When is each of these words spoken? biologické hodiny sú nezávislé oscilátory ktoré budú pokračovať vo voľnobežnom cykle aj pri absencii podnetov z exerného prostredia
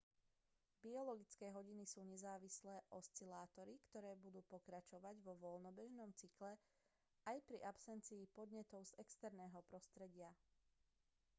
biologické 0.85 1.47
hodiny 1.57 1.83
sú 1.91 1.99
nezávislé 2.11 2.73
oscilátory 2.99 3.75
ktoré 3.87 4.11
budú 4.23 4.41
pokračovať 4.53 5.15
vo 5.25 5.33
voľnobežnom 5.43 6.09
cykle 6.19 6.53
aj 7.31 7.37
pri 7.47 7.57
absencii 7.71 8.25
podnetov 8.37 8.81
z 8.89 8.95
exerného 9.03 9.59
prostredia 9.69 10.29